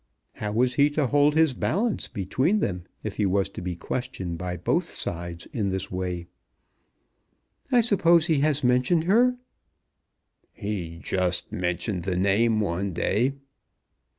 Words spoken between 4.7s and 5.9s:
sides in